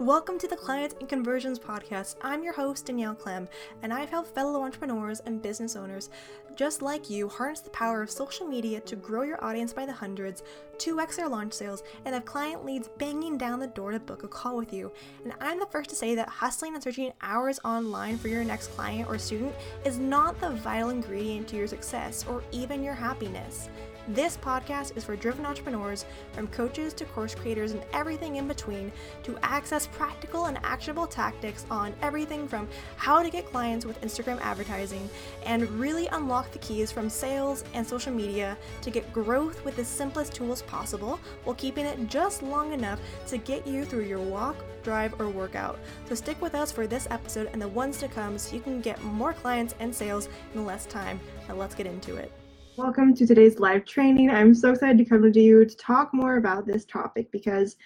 Welcome 0.00 0.38
to 0.40 0.46
the 0.46 0.56
Clients 0.56 0.94
and 1.00 1.08
Conversions 1.08 1.58
Podcast. 1.58 2.16
I'm 2.20 2.44
your 2.44 2.52
host, 2.52 2.84
Danielle 2.84 3.14
Clem, 3.14 3.48
and 3.82 3.94
I've 3.94 4.10
helped 4.10 4.34
fellow 4.34 4.62
entrepreneurs 4.62 5.20
and 5.20 5.40
business 5.40 5.74
owners 5.74 6.10
just 6.54 6.82
like 6.82 7.08
you 7.08 7.30
harness 7.30 7.60
the 7.60 7.70
power 7.70 8.02
of 8.02 8.10
social 8.10 8.46
media 8.46 8.80
to 8.80 8.94
grow 8.94 9.22
your 9.22 9.42
audience 9.42 9.72
by 9.72 9.86
the 9.86 9.92
hundreds, 9.94 10.42
2x 10.76 11.16
their 11.16 11.30
launch 11.30 11.54
sales, 11.54 11.82
and 12.04 12.14
have 12.14 12.26
client 12.26 12.62
leads 12.62 12.88
banging 12.98 13.38
down 13.38 13.58
the 13.58 13.68
door 13.68 13.90
to 13.90 13.98
book 13.98 14.22
a 14.22 14.28
call 14.28 14.58
with 14.58 14.70
you. 14.70 14.92
And 15.24 15.32
I'm 15.40 15.58
the 15.58 15.66
first 15.66 15.88
to 15.90 15.96
say 15.96 16.14
that 16.14 16.28
hustling 16.28 16.74
and 16.74 16.82
searching 16.82 17.14
hours 17.22 17.58
online 17.64 18.18
for 18.18 18.28
your 18.28 18.44
next 18.44 18.68
client 18.68 19.08
or 19.08 19.16
student 19.16 19.54
is 19.86 19.98
not 19.98 20.38
the 20.42 20.50
vital 20.50 20.90
ingredient 20.90 21.48
to 21.48 21.56
your 21.56 21.68
success 21.68 22.26
or 22.28 22.42
even 22.52 22.82
your 22.82 22.94
happiness. 22.94 23.70
This 24.08 24.36
podcast 24.36 24.96
is 24.96 25.02
for 25.02 25.16
driven 25.16 25.44
entrepreneurs, 25.44 26.06
from 26.30 26.46
coaches 26.46 26.94
to 26.94 27.04
course 27.06 27.34
creators 27.34 27.72
and 27.72 27.82
everything 27.92 28.36
in 28.36 28.46
between, 28.46 28.92
to 29.24 29.36
access 29.42 29.88
practical 29.88 30.44
and 30.44 30.58
actionable 30.62 31.08
tactics 31.08 31.66
on 31.70 31.92
everything 32.02 32.46
from 32.46 32.68
how 32.96 33.20
to 33.20 33.28
get 33.30 33.50
clients 33.50 33.84
with 33.84 34.00
Instagram 34.02 34.40
advertising 34.42 35.10
and 35.44 35.68
really 35.70 36.06
unlock 36.08 36.52
the 36.52 36.60
keys 36.60 36.92
from 36.92 37.10
sales 37.10 37.64
and 37.74 37.84
social 37.84 38.12
media 38.12 38.56
to 38.82 38.92
get 38.92 39.12
growth 39.12 39.64
with 39.64 39.74
the 39.74 39.84
simplest 39.84 40.34
tools 40.34 40.62
possible 40.62 41.18
while 41.42 41.56
keeping 41.56 41.84
it 41.84 42.08
just 42.08 42.44
long 42.44 42.72
enough 42.72 43.00
to 43.26 43.38
get 43.38 43.66
you 43.66 43.84
through 43.84 44.04
your 44.04 44.20
walk, 44.20 44.54
drive, 44.84 45.20
or 45.20 45.28
workout. 45.28 45.80
So 46.08 46.14
stick 46.14 46.40
with 46.40 46.54
us 46.54 46.70
for 46.70 46.86
this 46.86 47.08
episode 47.10 47.50
and 47.52 47.60
the 47.60 47.66
ones 47.66 47.98
to 47.98 48.06
come 48.06 48.38
so 48.38 48.54
you 48.54 48.62
can 48.62 48.80
get 48.80 49.02
more 49.02 49.32
clients 49.32 49.74
and 49.80 49.92
sales 49.92 50.28
in 50.54 50.64
less 50.64 50.86
time. 50.86 51.18
Now 51.48 51.56
let's 51.56 51.74
get 51.74 51.88
into 51.88 52.14
it. 52.14 52.30
Welcome 52.76 53.14
to 53.14 53.26
today's 53.26 53.58
live 53.58 53.86
training. 53.86 54.28
I'm 54.28 54.54
so 54.54 54.72
excited 54.72 54.98
to 54.98 55.04
come 55.06 55.32
to 55.32 55.40
you 55.40 55.64
to 55.64 55.76
talk 55.76 56.12
more 56.12 56.36
about 56.36 56.66
this 56.66 56.84
topic 56.84 57.32
because 57.32 57.76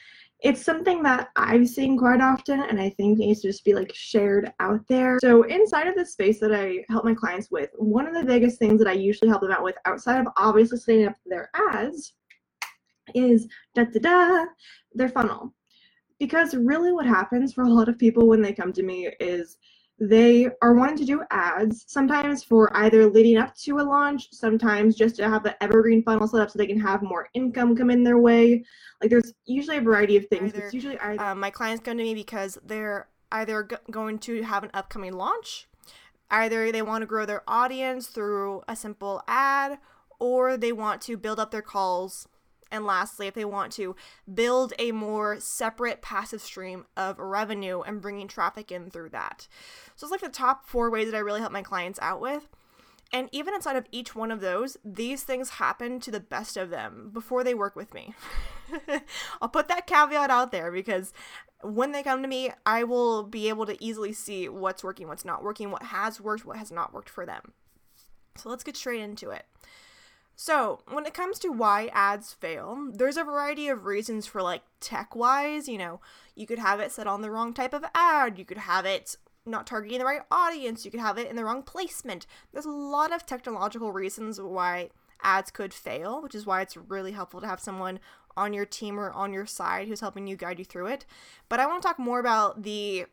it's 0.41 0.65
something 0.65 1.01
that 1.05 1.29
I've 1.37 1.69
seen 1.69 1.97
quite 1.97 2.21
often 2.21 2.61
and 2.61 2.80
I 2.80 2.91
think 2.91 3.19
needs 3.19 3.41
to 3.43 3.49
just 3.51 3.65
be 3.65 3.73
like 3.73 3.93
shared 3.95 4.53
out 4.59 4.80
there. 4.89 5.19
So 5.21 5.45
inside 5.45 5.87
of 5.87 5.95
the 5.95 6.05
space 6.05 6.41
that 6.41 6.52
I 6.52 6.85
help 6.88 7.05
my 7.05 7.15
clients 7.15 7.52
with, 7.52 7.71
one 7.77 8.09
of 8.09 8.15
the 8.15 8.24
biggest 8.24 8.59
things 8.59 8.80
that 8.80 8.88
I 8.88 8.95
usually 8.95 9.29
help 9.29 9.43
them 9.43 9.52
out 9.52 9.63
with 9.63 9.77
outside 9.85 10.19
of 10.19 10.27
obviously 10.37 10.79
setting 10.79 11.07
up 11.07 11.15
their 11.25 11.51
ads 11.54 12.15
is 13.15 13.47
da 13.77 13.85
da 13.85 14.01
da 14.01 14.45
their 14.93 15.09
funnel. 15.09 15.54
Because 16.19 16.57
really 16.57 16.91
what 16.91 17.07
happens 17.07 17.52
for 17.52 17.63
a 17.63 17.73
lot 17.73 17.88
of 17.88 17.97
people 17.97 18.27
when 18.27 18.43
they 18.43 18.52
come 18.52 18.73
to 18.73 18.82
me 18.82 19.09
is 19.21 19.57
they 20.01 20.48
are 20.62 20.74
wanting 20.74 20.96
to 20.96 21.04
do 21.04 21.23
ads 21.30 21.84
sometimes 21.87 22.43
for 22.43 22.74
either 22.79 23.06
leading 23.06 23.37
up 23.37 23.54
to 23.54 23.79
a 23.79 23.82
launch 23.82 24.29
sometimes 24.32 24.96
just 24.96 25.16
to 25.16 25.29
have 25.29 25.42
the 25.42 25.62
evergreen 25.62 26.02
funnel 26.02 26.26
set 26.26 26.40
up 26.40 26.51
so 26.51 26.59
they 26.59 26.66
can 26.66 26.80
have 26.80 27.02
more 27.02 27.29
income 27.34 27.76
come 27.76 27.90
in 27.90 28.02
their 28.02 28.18
way. 28.18 28.65
Like 29.02 29.10
there's 29.10 29.34
usually 29.45 29.76
a 29.76 29.82
variety 29.82 30.16
of 30.16 30.26
things. 30.29 30.54
Either, 30.54 30.65
it's 30.65 30.74
usually 30.74 30.98
either 30.98 31.23
um, 31.23 31.38
my 31.38 31.51
clients 31.51 31.84
come 31.84 31.98
to 31.98 32.02
me 32.02 32.15
because 32.15 32.59
they're 32.65 33.09
either 33.30 33.65
g- 33.65 33.76
going 33.90 34.18
to 34.20 34.42
have 34.42 34.65
an 34.65 34.70
upcoming 34.73 35.12
launch 35.12 35.68
either 36.30 36.70
they 36.70 36.82
want 36.82 37.02
to 37.02 37.07
grow 37.07 37.26
their 37.26 37.42
audience 37.48 38.07
through 38.07 38.62
a 38.68 38.76
simple 38.76 39.23
ad 39.26 39.79
or 40.18 40.57
they 40.57 40.73
want 40.73 41.01
to 41.02 41.16
build 41.16 41.40
up 41.40 41.51
their 41.51 41.62
calls 41.62 42.29
and 42.71 42.85
lastly, 42.85 43.26
if 43.26 43.35
they 43.35 43.45
want 43.45 43.73
to 43.73 43.96
build 44.32 44.73
a 44.79 44.93
more 44.93 45.40
separate 45.40 46.02
passive 46.02 46.40
stream 46.40 46.87
of 46.96 47.18
revenue 47.18 47.80
and 47.80 48.01
bringing 48.01 48.29
traffic 48.29 48.71
in 48.71 48.90
through 48.90 49.10
that. 49.10 49.49
So 49.96 50.04
it's 50.04 50.13
like 50.13 50.21
the 50.21 50.29
top 50.29 50.66
four 50.66 50.91
ways 50.91 51.10
that 51.10 51.16
I 51.16 51.21
really 51.21 51.41
help 51.41 51.52
my 51.52 51.63
clients 51.63 51.98
out 52.01 52.21
with. 52.21 52.48
And 53.13 53.29
even 53.32 53.54
inside 53.54 53.74
of 53.74 53.87
each 53.91 54.15
one 54.15 54.30
of 54.30 54.41
those, 54.41 54.76
these 54.85 55.24
things 55.24 55.51
happen 55.51 55.98
to 56.01 56.13
the 56.13 56.21
best 56.21 56.57
of 56.57 56.71
them 56.71 57.10
before 57.13 57.43
they 57.43 57.54
work 57.54 57.74
with 57.74 57.93
me. 57.93 58.15
I'll 59.43 59.48
put 59.48 59.66
that 59.66 59.88
caveat 59.88 60.30
out 60.30 60.52
there 60.52 60.71
because 60.71 61.13
when 61.63 61.91
they 61.91 62.04
come 62.04 62.23
to 62.23 62.29
me, 62.29 62.52
I 62.65 62.85
will 62.85 63.24
be 63.24 63.48
able 63.48 63.66
to 63.66 63.82
easily 63.82 64.12
see 64.12 64.48
what's 64.48 64.84
working, 64.84 65.09
what's 65.09 65.25
not 65.25 65.43
working, 65.43 65.72
what 65.72 65.82
has 65.84 66.21
worked, 66.21 66.44
what 66.44 66.56
has 66.56 66.71
not 66.71 66.94
worked 66.94 67.10
for 67.10 67.26
them. 67.26 67.53
So 68.37 68.48
let's 68.48 68.62
get 68.62 68.76
straight 68.76 69.00
into 69.00 69.31
it. 69.31 69.44
So, 70.42 70.80
when 70.90 71.04
it 71.04 71.12
comes 71.12 71.38
to 71.40 71.50
why 71.50 71.90
ads 71.92 72.32
fail, 72.32 72.88
there's 72.94 73.18
a 73.18 73.24
variety 73.24 73.68
of 73.68 73.84
reasons 73.84 74.26
for 74.26 74.40
like 74.40 74.62
tech 74.80 75.14
wise. 75.14 75.68
You 75.68 75.76
know, 75.76 76.00
you 76.34 76.46
could 76.46 76.58
have 76.58 76.80
it 76.80 76.92
set 76.92 77.06
on 77.06 77.20
the 77.20 77.30
wrong 77.30 77.52
type 77.52 77.74
of 77.74 77.84
ad, 77.94 78.38
you 78.38 78.46
could 78.46 78.56
have 78.56 78.86
it 78.86 79.16
not 79.44 79.66
targeting 79.66 79.98
the 79.98 80.06
right 80.06 80.22
audience, 80.30 80.82
you 80.82 80.90
could 80.90 80.98
have 80.98 81.18
it 81.18 81.28
in 81.28 81.36
the 81.36 81.44
wrong 81.44 81.62
placement. 81.62 82.26
There's 82.54 82.64
a 82.64 82.70
lot 82.70 83.12
of 83.12 83.26
technological 83.26 83.92
reasons 83.92 84.40
why 84.40 84.88
ads 85.22 85.50
could 85.50 85.74
fail, 85.74 86.22
which 86.22 86.34
is 86.34 86.46
why 86.46 86.62
it's 86.62 86.74
really 86.74 87.12
helpful 87.12 87.42
to 87.42 87.46
have 87.46 87.60
someone 87.60 88.00
on 88.34 88.54
your 88.54 88.64
team 88.64 88.98
or 88.98 89.12
on 89.12 89.34
your 89.34 89.44
side 89.44 89.88
who's 89.88 90.00
helping 90.00 90.26
you 90.26 90.36
guide 90.36 90.58
you 90.58 90.64
through 90.64 90.86
it. 90.86 91.04
But 91.50 91.60
I 91.60 91.66
want 91.66 91.82
to 91.82 91.86
talk 91.86 91.98
more 91.98 92.18
about 92.18 92.62
the 92.62 93.04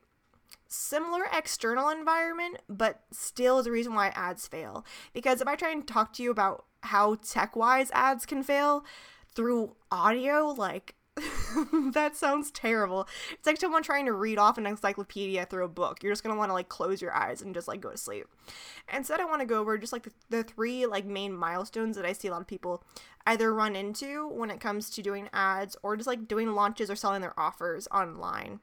similar 0.67 1.25
external 1.33 1.89
environment, 1.89 2.59
but 2.69 3.01
still 3.11 3.59
is 3.59 3.67
reason 3.67 3.93
why 3.93 4.07
ads 4.09 4.47
fail. 4.47 4.85
Because 5.13 5.41
if 5.41 5.47
I 5.47 5.55
try 5.55 5.71
and 5.71 5.87
talk 5.87 6.13
to 6.13 6.23
you 6.23 6.31
about 6.31 6.65
how 6.83 7.15
tech 7.15 7.55
wise 7.55 7.91
ads 7.93 8.25
can 8.25 8.43
fail 8.43 8.85
through 9.33 9.75
audio, 9.91 10.47
like 10.49 10.95
that 11.93 12.15
sounds 12.15 12.51
terrible. 12.51 13.07
It's 13.31 13.47
like 13.47 13.59
someone 13.59 13.83
trying 13.83 14.05
to 14.05 14.13
read 14.13 14.37
off 14.37 14.57
an 14.57 14.67
encyclopedia 14.67 15.45
through 15.45 15.65
a 15.65 15.69
book. 15.69 16.03
You're 16.03 16.11
just 16.11 16.23
gonna 16.23 16.37
want 16.37 16.49
to 16.49 16.53
like 16.53 16.69
close 16.69 17.01
your 17.01 17.15
eyes 17.15 17.41
and 17.41 17.53
just 17.53 17.67
like 17.67 17.81
go 17.81 17.91
to 17.91 17.97
sleep. 17.97 18.27
Instead, 18.93 19.19
I 19.19 19.25
want 19.25 19.41
to 19.41 19.47
go 19.47 19.59
over 19.59 19.77
just 19.77 19.93
like 19.93 20.03
the, 20.03 20.11
the 20.29 20.43
three 20.43 20.85
like 20.85 21.05
main 21.05 21.35
milestones 21.35 21.95
that 21.95 22.05
I 22.05 22.13
see 22.13 22.27
a 22.27 22.31
lot 22.31 22.41
of 22.41 22.47
people 22.47 22.83
either 23.25 23.53
run 23.53 23.75
into 23.75 24.27
when 24.29 24.51
it 24.51 24.59
comes 24.59 24.89
to 24.91 25.01
doing 25.01 25.29
ads 25.33 25.75
or 25.81 25.97
just 25.97 26.07
like 26.07 26.27
doing 26.27 26.53
launches 26.53 26.89
or 26.89 26.95
selling 26.95 27.21
their 27.21 27.37
offers 27.39 27.87
online. 27.91 28.59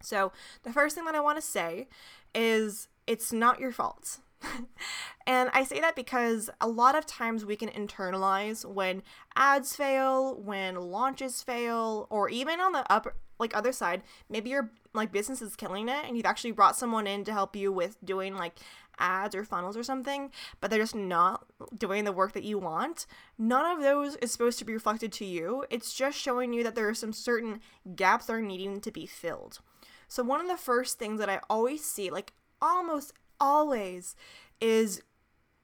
So, 0.00 0.32
the 0.62 0.72
first 0.72 0.94
thing 0.94 1.04
that 1.06 1.14
I 1.14 1.20
want 1.20 1.38
to 1.38 1.42
say 1.42 1.88
is 2.34 2.88
it's 3.06 3.32
not 3.32 3.60
your 3.60 3.72
fault. 3.72 4.18
and 5.26 5.50
I 5.52 5.64
say 5.64 5.80
that 5.80 5.96
because 5.96 6.50
a 6.60 6.68
lot 6.68 6.94
of 6.94 7.06
times 7.06 7.44
we 7.44 7.56
can 7.56 7.70
internalize 7.70 8.64
when 8.64 9.02
ads 9.34 9.74
fail, 9.74 10.36
when 10.40 10.76
launches 10.76 11.42
fail, 11.42 12.06
or 12.10 12.28
even 12.28 12.60
on 12.60 12.72
the 12.72 12.90
upper 12.92 13.14
like 13.38 13.56
other 13.56 13.72
side, 13.72 14.02
maybe 14.30 14.50
your 14.50 14.70
like 14.94 15.12
business 15.12 15.42
is 15.42 15.56
killing 15.56 15.88
it 15.88 16.04
and 16.06 16.16
you've 16.16 16.26
actually 16.26 16.52
brought 16.52 16.76
someone 16.76 17.06
in 17.06 17.22
to 17.24 17.32
help 17.32 17.54
you 17.54 17.70
with 17.70 17.98
doing 18.02 18.34
like 18.34 18.58
ads 18.98 19.34
or 19.34 19.44
funnels 19.44 19.76
or 19.76 19.82
something, 19.82 20.30
but 20.60 20.70
they're 20.70 20.80
just 20.80 20.94
not 20.94 21.44
doing 21.76 22.04
the 22.04 22.12
work 22.12 22.32
that 22.32 22.44
you 22.44 22.58
want. 22.58 23.06
None 23.38 23.76
of 23.76 23.82
those 23.82 24.16
is 24.16 24.32
supposed 24.32 24.58
to 24.58 24.64
be 24.64 24.72
reflected 24.72 25.12
to 25.12 25.26
you. 25.26 25.66
It's 25.68 25.92
just 25.92 26.18
showing 26.18 26.54
you 26.54 26.64
that 26.64 26.74
there 26.74 26.88
are 26.88 26.94
some 26.94 27.12
certain 27.12 27.60
gaps 27.94 28.26
that 28.26 28.32
are 28.34 28.42
needing 28.42 28.80
to 28.80 28.90
be 28.90 29.04
filled. 29.04 29.60
So, 30.08 30.22
one 30.22 30.40
of 30.40 30.48
the 30.48 30.56
first 30.56 30.98
things 30.98 31.18
that 31.20 31.30
I 31.30 31.40
always 31.48 31.84
see, 31.84 32.10
like 32.10 32.32
almost 32.60 33.12
always, 33.40 34.14
is 34.60 35.02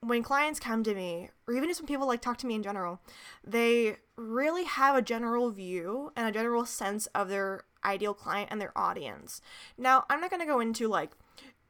when 0.01 0.23
clients 0.23 0.59
come 0.59 0.83
to 0.83 0.93
me, 0.93 1.29
or 1.47 1.53
even 1.53 1.69
just 1.69 1.79
when 1.79 1.87
people 1.87 2.07
like 2.07 2.21
talk 2.21 2.37
to 2.39 2.47
me 2.47 2.55
in 2.55 2.63
general, 2.63 3.01
they 3.45 3.97
really 4.15 4.65
have 4.65 4.95
a 4.95 5.01
general 5.01 5.49
view 5.49 6.11
and 6.15 6.27
a 6.27 6.31
general 6.31 6.65
sense 6.65 7.07
of 7.07 7.29
their 7.29 7.63
ideal 7.85 8.13
client 8.13 8.49
and 8.51 8.61
their 8.61 8.77
audience. 8.77 9.41
Now, 9.77 10.05
I'm 10.09 10.21
not 10.21 10.29
going 10.29 10.41
to 10.41 10.45
go 10.45 10.59
into 10.59 10.87
like, 10.87 11.11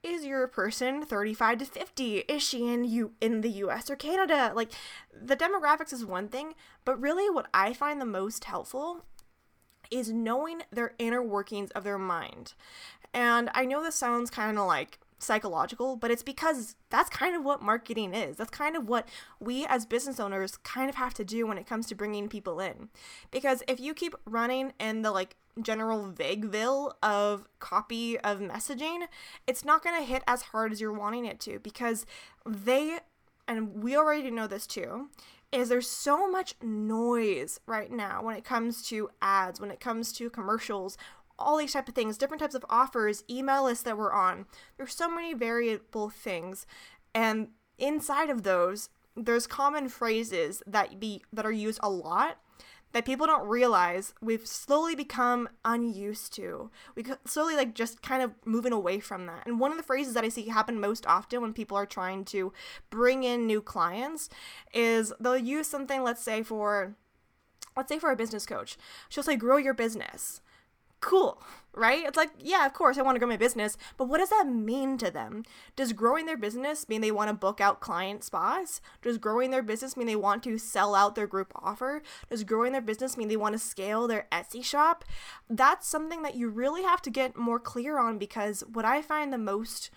is 0.04 0.26
your 0.26 0.48
person 0.48 1.06
35 1.06 1.60
to 1.60 1.66
50? 1.66 2.18
Is 2.18 2.44
she 2.44 2.68
in 2.68 2.84
you 2.84 3.14
in 3.22 3.42
the 3.42 3.50
US 3.50 3.90
or 3.90 3.96
Canada? 3.96 4.52
Like 4.54 4.72
the 5.14 5.38
demographics 5.38 5.94
is 5.94 6.06
one 6.06 6.28
thing, 6.28 6.56
but 6.84 7.00
really 7.00 7.30
what 7.30 7.48
I 7.54 7.72
find 7.74 8.02
the 8.02 8.06
most 8.06 8.44
helpful 8.44 9.06
is 9.92 10.12
knowing 10.12 10.62
their 10.72 10.94
inner 11.00 11.22
workings 11.22 11.72
of 11.72 11.84
their 11.84 11.98
mind. 11.98 12.54
And 13.14 13.50
I 13.54 13.66
know 13.66 13.84
this 13.84 13.96
sounds 13.96 14.30
kind 14.30 14.58
of 14.58 14.66
like 14.66 15.00
psychological, 15.20 15.96
but 15.96 16.12
it's 16.12 16.24
because 16.24 16.76
that's 16.90 17.10
kind 17.10 17.36
of 17.36 17.44
what 17.44 17.62
marketing 17.62 18.14
is. 18.14 18.38
That's 18.38 18.50
kind 18.50 18.76
of 18.76 18.88
what 18.88 19.08
we 19.40 19.66
as 19.66 19.86
business 19.86 20.20
owners 20.20 20.58
kind 20.58 20.90
of 20.90 20.96
have 20.96 21.14
to 21.16 21.26
do 21.26 21.48
when 21.48 21.58
it 21.58 21.68
comes 21.68 21.88
to 21.88 21.96
bringing 21.96 22.28
people 22.28 22.60
in. 22.60 22.90
Because 23.32 23.64
if 23.68 23.80
you 23.80 23.94
keep 23.94 24.16
running 24.26 24.74
in 24.80 25.02
the 25.02 25.12
like 25.12 25.36
general 25.62 26.12
vagueville 26.12 26.98
of 27.02 27.48
copy 27.60 28.20
of 28.20 28.40
messaging, 28.40 29.08
it's 29.48 29.64
not 29.64 29.84
going 29.84 30.00
to 30.00 30.06
hit 30.06 30.24
as 30.28 30.42
hard 30.42 30.72
as 30.72 30.82
you're 30.82 30.92
wanting 30.94 31.26
it 31.26 31.40
to 31.42 31.60
because 31.60 32.06
they 32.46 33.00
and 33.48 33.84
we 33.84 33.96
already 33.96 34.32
know 34.32 34.48
this 34.48 34.66
too 34.66 35.10
is 35.54 35.70
there's 35.70 35.90
so 35.90 36.30
much 36.30 36.56
noise 36.62 37.60
right 37.68 37.92
now 37.92 38.24
when 38.24 38.36
it 38.36 38.44
comes 38.44 38.82
to 38.88 39.10
ads, 39.22 39.62
when 39.62 39.72
it 39.72 39.80
comes 39.80 40.12
to 40.14 40.30
commercials, 40.30 40.98
all 41.38 41.58
these 41.58 41.74
type 41.74 41.88
of 41.88 41.96
things, 41.96 42.18
different 42.18 42.42
types 42.42 42.56
of 42.56 42.66
offers, 42.70 43.24
email 43.30 43.66
lists 43.66 43.84
that 43.84 43.98
we're 43.98 44.12
on. 44.12 44.46
There's 44.78 44.96
so 44.96 45.10
many 45.10 45.34
variable 45.34 46.10
things. 46.10 46.66
And 47.14 47.50
inside 47.78 48.30
of 48.30 48.44
those, 48.44 48.90
there's 49.16 49.46
common 49.46 49.90
phrases 49.90 50.64
that 50.66 51.00
be 51.00 51.22
that 51.32 51.46
are 51.46 51.52
used 51.52 51.80
a 51.84 51.90
lot 51.90 52.38
that 52.94 53.06
people 53.06 53.28
don't 53.28 53.48
realize 53.48 54.14
we've 54.22 54.48
slowly 54.48 54.96
become 54.96 55.50
unused 55.66 56.34
to. 56.36 56.70
We 56.96 57.04
slowly 57.26 57.56
like 57.56 57.74
just 57.74 58.02
kind 58.02 58.24
of 58.24 58.32
moving 58.46 58.72
away 58.72 59.00
from 59.00 59.26
that. 59.26 59.46
And 59.46 59.60
one 59.60 59.72
of 59.72 59.78
the 59.78 59.84
phrases 59.84 60.14
that 60.14 60.24
I 60.24 60.30
see 60.30 60.48
happen 60.48 60.80
most 60.80 61.06
often 61.06 61.42
when 61.42 61.54
people 61.54 61.76
are 61.76 61.86
trying 61.86 62.24
to 62.26 62.54
bring 62.90 63.24
in 63.24 63.46
new 63.46 63.62
clients 63.62 64.30
is 64.74 65.12
they'll 65.20 65.38
use 65.38 65.68
something 65.68 66.04
let's 66.04 66.24
say 66.24 66.44
for 66.44 66.96
let's 67.76 67.90
say 67.90 68.00
for 68.00 68.12
a 68.12 68.16
business 68.16 68.46
coach. 68.46 68.78
She'll 69.10 69.24
say 69.24 69.36
grow 69.36 69.58
your 69.58 69.74
business. 69.74 70.42
Cool, 71.04 71.42
right? 71.74 72.04
It's 72.06 72.18
like, 72.18 72.32
yeah, 72.40 72.66
of 72.66 72.74
course, 72.74 72.98
I 72.98 73.02
want 73.02 73.16
to 73.16 73.20
grow 73.20 73.28
my 73.28 73.38
business, 73.38 73.78
but 73.98 74.06
what 74.06 74.20
does 74.20 74.30
that 74.30 74.48
mean 74.48 74.98
to 75.00 75.12
them? 75.12 75.44
Does 75.76 75.94
growing 75.94 76.26
their 76.26 76.38
business 76.38 76.88
mean 76.88 77.02
they 77.02 77.12
want 77.12 77.30
to 77.30 77.36
book 77.36 77.62
out 77.62 77.80
client 77.80 78.24
spots? 78.24 78.82
Does 79.02 79.18
growing 79.18 79.52
their 79.52 79.64
business 79.64 79.98
mean 79.98 80.08
they 80.08 80.16
want 80.16 80.44
to 80.44 80.58
sell 80.58 80.96
out 80.96 81.16
their 81.16 81.28
group 81.28 81.52
offer? 81.56 82.02
Does 82.30 82.44
growing 82.44 82.72
their 82.72 82.82
business 82.82 83.18
mean 83.18 83.28
they 83.28 83.38
want 83.38 83.54
to 83.54 83.60
scale 83.60 84.08
their 84.08 84.28
Etsy 84.32 84.64
shop? 84.64 85.06
That's 85.50 85.88
something 85.88 86.24
that 86.24 86.36
you 86.36 86.50
really 86.50 86.84
have 86.84 87.02
to 87.04 87.10
get 87.10 87.38
more 87.38 87.60
clear 87.60 88.00
on 88.00 88.18
because 88.18 88.64
what 88.72 88.86
I 88.86 89.02
find 89.02 89.32
the 89.32 89.38
most 89.38 89.90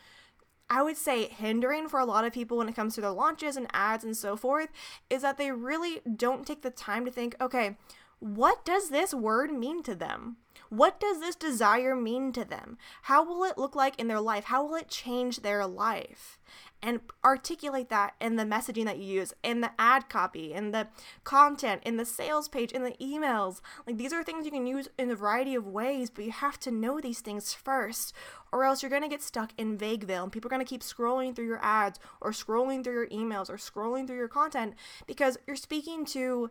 I 0.69 0.82
would 0.82 0.97
say 0.97 1.29
hindering 1.29 1.88
for 1.88 2.00
a 2.00 2.05
lot 2.05 2.25
of 2.25 2.32
people 2.32 2.59
when 2.59 2.69
it 2.69 2.75
comes 2.75 2.97
to 2.97 3.00
their 3.00 3.11
launches 3.11 3.56
and 3.56 3.69
ads 3.73 4.02
and 4.02 4.17
so 4.17 4.37
forth 4.37 4.69
is 5.09 5.23
that 5.23 5.38
they 5.38 5.52
really 5.52 6.00
don't 6.17 6.44
take 6.44 6.62
the 6.62 6.70
time 6.70 7.05
to 7.05 7.11
think, 7.11 7.37
okay, 7.41 7.76
what 8.18 8.64
does 8.64 8.90
this 8.90 9.12
word 9.12 9.52
mean 9.52 9.82
to 9.84 9.94
them? 9.94 10.36
What 10.68 10.98
does 10.98 11.20
this 11.20 11.36
desire 11.36 11.94
mean 11.94 12.32
to 12.32 12.44
them? 12.44 12.78
How 13.02 13.24
will 13.24 13.44
it 13.44 13.58
look 13.58 13.76
like 13.76 13.98
in 14.00 14.08
their 14.08 14.20
life? 14.20 14.44
How 14.44 14.64
will 14.64 14.74
it 14.74 14.88
change 14.88 15.40
their 15.40 15.66
life? 15.66 16.38
And 16.82 17.00
articulate 17.24 17.88
that 17.88 18.14
in 18.20 18.36
the 18.36 18.44
messaging 18.44 18.84
that 18.84 18.98
you 18.98 19.20
use, 19.20 19.32
in 19.42 19.60
the 19.60 19.70
ad 19.78 20.08
copy, 20.08 20.52
in 20.52 20.72
the 20.72 20.88
content, 21.24 21.82
in 21.84 21.96
the 21.96 22.04
sales 22.04 22.48
page, 22.48 22.72
in 22.72 22.84
the 22.84 22.96
emails. 23.00 23.60
Like 23.86 23.96
these 23.96 24.12
are 24.12 24.22
things 24.22 24.44
you 24.44 24.52
can 24.52 24.66
use 24.66 24.88
in 24.98 25.10
a 25.10 25.14
variety 25.14 25.54
of 25.54 25.66
ways, 25.66 26.10
but 26.10 26.24
you 26.24 26.32
have 26.32 26.58
to 26.60 26.70
know 26.70 27.00
these 27.00 27.20
things 27.20 27.54
first, 27.54 28.12
or 28.52 28.64
else 28.64 28.82
you're 28.82 28.90
gonna 28.90 29.08
get 29.08 29.22
stuck 29.22 29.52
in 29.56 29.78
Vagueville 29.78 30.24
and 30.24 30.32
people 30.32 30.48
are 30.48 30.50
gonna 30.50 30.64
keep 30.64 30.82
scrolling 30.82 31.34
through 31.34 31.46
your 31.46 31.62
ads 31.62 31.98
or 32.20 32.30
scrolling 32.30 32.84
through 32.84 32.94
your 32.94 33.08
emails 33.08 33.48
or 33.48 33.56
scrolling 33.56 34.06
through 34.06 34.16
your 34.16 34.28
content 34.28 34.74
because 35.06 35.38
you're 35.46 35.56
speaking 35.56 36.04
to 36.06 36.50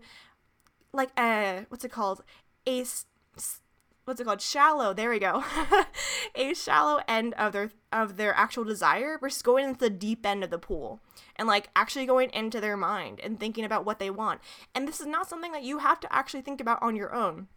like 0.93 1.11
a 1.17 1.65
what's 1.69 1.85
it 1.85 1.91
called? 1.91 2.23
A 2.67 2.85
what's 4.05 4.19
it 4.19 4.23
called? 4.23 4.41
Shallow 4.41 4.93
there 4.93 5.09
we 5.09 5.19
go. 5.19 5.43
A 6.35 6.53
shallow 6.53 7.01
end 7.07 7.33
of 7.35 7.53
their 7.53 7.71
of 7.91 8.17
their 8.17 8.33
actual 8.33 8.63
desire 8.63 9.17
versus 9.17 9.41
going 9.41 9.65
into 9.65 9.79
the 9.79 9.89
deep 9.89 10.25
end 10.25 10.43
of 10.43 10.49
the 10.49 10.59
pool 10.59 10.99
and 11.35 11.47
like 11.47 11.69
actually 11.75 12.05
going 12.05 12.29
into 12.31 12.59
their 12.59 12.77
mind 12.77 13.19
and 13.21 13.39
thinking 13.39 13.63
about 13.63 13.85
what 13.85 13.99
they 13.99 14.09
want. 14.09 14.41
And 14.73 14.87
this 14.87 14.99
is 14.99 15.07
not 15.07 15.29
something 15.29 15.51
that 15.51 15.63
you 15.63 15.79
have 15.79 15.99
to 16.01 16.13
actually 16.13 16.41
think 16.41 16.61
about 16.61 16.81
on 16.81 16.95
your 16.95 17.13
own. 17.13 17.47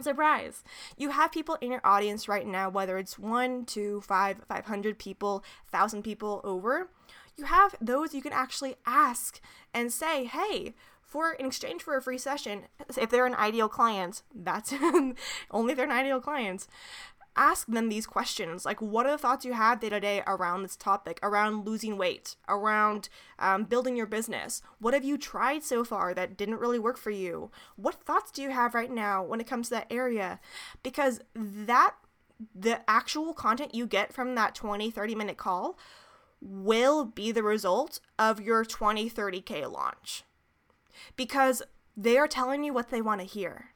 Surprise. 0.00 0.62
You 0.96 1.10
have 1.10 1.32
people 1.32 1.56
in 1.60 1.70
your 1.72 1.80
audience 1.84 2.28
right 2.28 2.46
now 2.46 2.68
whether 2.68 2.98
it's 2.98 3.18
one 3.18 3.64
two 3.64 4.00
five 4.02 4.38
five 4.48 4.66
hundred 4.66 4.98
people 4.98 5.44
thousand 5.70 6.02
people 6.02 6.40
over. 6.44 6.90
You 7.36 7.44
have 7.44 7.74
those 7.80 8.14
you 8.14 8.22
can 8.22 8.32
actually 8.32 8.76
ask 8.86 9.40
and 9.74 9.92
say 9.92 10.24
hey 10.24 10.74
for 11.06 11.32
in 11.32 11.46
exchange 11.46 11.82
for 11.82 11.96
a 11.96 12.02
free 12.02 12.18
session, 12.18 12.64
if 12.96 13.10
they're 13.10 13.26
an 13.26 13.34
ideal 13.34 13.68
client, 13.68 14.22
that's 14.34 14.74
only 15.50 15.72
if 15.72 15.76
they're 15.76 15.86
an 15.86 15.92
ideal 15.92 16.20
client. 16.20 16.66
Ask 17.38 17.66
them 17.66 17.88
these 17.88 18.06
questions 18.06 18.64
like, 18.64 18.80
what 18.80 19.06
are 19.06 19.12
the 19.12 19.18
thoughts 19.18 19.44
you 19.44 19.52
have 19.52 19.80
day 19.80 19.90
to 19.90 20.00
day 20.00 20.22
around 20.26 20.62
this 20.62 20.74
topic, 20.74 21.20
around 21.22 21.66
losing 21.66 21.98
weight, 21.98 22.34
around 22.48 23.08
um, 23.38 23.64
building 23.64 23.94
your 23.96 24.06
business? 24.06 24.62
What 24.78 24.94
have 24.94 25.04
you 25.04 25.18
tried 25.18 25.62
so 25.62 25.84
far 25.84 26.12
that 26.14 26.36
didn't 26.36 26.58
really 26.58 26.78
work 26.78 26.96
for 26.96 27.10
you? 27.10 27.50
What 27.76 28.02
thoughts 28.02 28.32
do 28.32 28.42
you 28.42 28.50
have 28.50 28.74
right 28.74 28.90
now 28.90 29.22
when 29.22 29.40
it 29.40 29.46
comes 29.46 29.68
to 29.68 29.74
that 29.74 29.86
area? 29.90 30.40
Because 30.82 31.20
that, 31.34 31.94
the 32.54 32.80
actual 32.90 33.34
content 33.34 33.74
you 33.74 33.86
get 33.86 34.14
from 34.14 34.34
that 34.34 34.54
20, 34.54 34.90
30 34.90 35.14
minute 35.14 35.36
call 35.36 35.78
will 36.40 37.04
be 37.04 37.32
the 37.32 37.42
result 37.42 38.00
of 38.18 38.40
your 38.40 38.64
20, 38.64 39.10
30K 39.10 39.70
launch 39.70 40.24
because 41.16 41.62
they 41.96 42.18
are 42.18 42.28
telling 42.28 42.64
you 42.64 42.72
what 42.72 42.90
they 42.90 43.00
want 43.00 43.20
to 43.20 43.26
hear. 43.26 43.70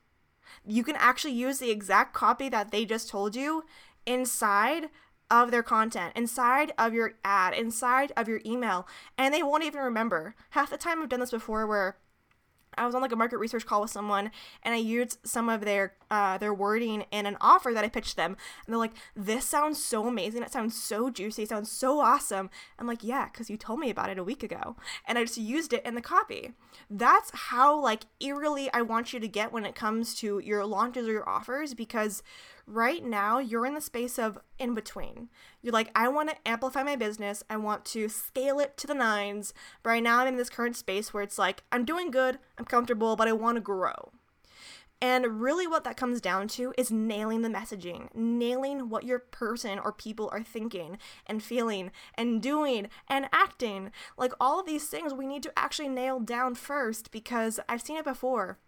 You 0.67 0.83
can 0.83 0.97
actually 0.97 1.35
use 1.35 1.59
the 1.59 1.71
exact 1.71 2.13
copy 2.13 2.49
that 2.49 2.71
they 2.71 2.85
just 2.85 3.09
told 3.09 3.35
you 3.35 3.65
inside 4.07 4.89
of 5.31 5.51
their 5.51 5.63
content, 5.63 6.13
inside 6.17 6.73
of 6.77 6.93
your 6.93 7.13
ad, 7.25 7.55
inside 7.55 8.13
of 8.17 8.29
your 8.29 8.41
email, 8.45 8.87
and 9.17 9.33
they 9.33 9.43
won't 9.43 9.65
even 9.65 9.81
remember. 9.81 10.35
Half 10.51 10.71
the 10.71 10.77
time 10.77 11.01
I've 11.01 11.09
done 11.09 11.21
this 11.21 11.31
before 11.31 11.67
where 11.67 11.97
I 12.77 12.85
was 12.87 12.95
on 12.95 13.03
like 13.03 13.13
a 13.13 13.17
market 13.17 13.39
research 13.39 13.67
call 13.67 13.83
with 13.83 13.91
someone 13.91 14.31
and 14.63 14.75
I 14.75 14.79
used 14.79 15.19
some 15.25 15.49
of 15.49 15.63
their 15.63 15.95
uh, 16.11 16.39
their 16.39 16.55
wording 16.55 17.05
in 17.11 17.27
an 17.27 17.37
offer 17.41 17.73
that 17.73 17.85
I 17.85 17.89
pitched 17.89 18.17
them 18.17 18.37
and 18.67 18.73
they're 18.73 18.79
like 18.79 18.95
this 19.15 19.45
sounds 19.45 19.83
so 19.83 20.07
amazing 20.07 20.43
it 20.43 20.53
sounds 20.53 20.81
so 20.81 21.11
juicy 21.11 21.45
it 21.45 21.49
sounds 21.49 21.71
so 21.71 22.01
awesome 22.01 22.51
I'm 22.79 22.87
like 22.87 23.05
yeah 23.05 23.29
cuz 23.29 23.51
you 23.51 23.57
told 23.57 23.81
me 23.81 23.91
about 23.91 24.11
it 24.11 24.19
a 24.19 24.25
week 24.25 24.43
ago 24.43 24.77
and 25.07 25.19
I 25.19 25.25
just 25.25 25.39
used 25.39 25.73
it 25.73 25.85
in 25.85 25.95
the 25.95 26.01
copy 26.01 26.53
that's 26.91 27.31
how 27.33 27.79
like 27.79 28.05
eerily 28.21 28.71
I 28.73 28.83
want 28.83 29.13
you 29.13 29.21
to 29.21 29.29
get 29.29 29.53
when 29.53 29.65
it 29.65 29.75
comes 29.75 30.15
to 30.17 30.39
your 30.39 30.65
launches 30.65 31.07
or 31.07 31.13
your 31.13 31.29
offers 31.29 31.75
because 31.75 32.23
right 32.71 33.05
now 33.05 33.39
you're 33.39 33.67
in 33.67 33.75
the 33.75 33.81
space 33.81 34.19
of 34.19 34.39
in 34.59 34.75
between. 34.75 35.29
You're 35.61 35.73
like, 35.73 35.91
I 35.95 36.09
want 36.09 36.31
to 36.31 36.49
amplify 36.49 36.83
my 36.83 36.97
business. 36.97 37.43
I 37.51 37.57
want 37.57 37.85
to 37.87 38.09
scale 38.09 38.61
it 38.61 38.77
to 38.79 38.87
the 38.87 38.95
nines. 38.95 39.53
But 39.83 39.91
right 39.91 40.03
now 40.03 40.21
I'm 40.21 40.29
in 40.29 40.37
this 40.37 40.51
current 40.51 40.77
space 40.77 41.13
where 41.13 41.23
it's 41.23 41.39
like, 41.39 41.65
I'm 41.73 41.85
doing 41.85 42.11
good, 42.11 42.39
I'm 42.59 42.65
comfortable, 42.65 43.17
but 43.17 43.29
I 43.29 43.33
want 43.33 43.57
to 43.57 43.61
grow. 43.61 44.13
And 45.03 45.41
really, 45.41 45.67
what 45.67 45.85
that 45.85 45.97
comes 45.97 46.21
down 46.21 46.49
to 46.49 46.75
is 46.77 46.91
nailing 46.91 47.41
the 47.41 47.49
messaging, 47.49 48.15
nailing 48.15 48.91
what 48.91 49.05
your 49.05 49.19
person 49.19 49.79
or 49.79 49.93
people 49.93 50.29
are 50.31 50.43
thinking 50.43 50.99
and 51.27 51.43
feeling 51.43 51.91
and 52.15 52.43
doing 52.43 52.89
and 53.09 53.27
acting. 53.33 53.93
Like 54.19 54.33
all 54.39 54.61
of 54.61 54.67
these 54.67 54.89
things, 54.89 55.15
we 55.15 55.27
need 55.27 55.43
to 55.45 55.59
actually 55.59 55.89
nail 55.89 56.21
down 56.21 56.55
first 56.55 57.11
because 57.11 57.59
I've 57.69 57.83
seen 57.83 57.97
it 57.97 58.05
before 58.05 58.59